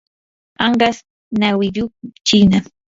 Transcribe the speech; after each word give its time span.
anqas 0.65 0.97
nawiyuq 1.39 1.91
chiina. 2.27 2.57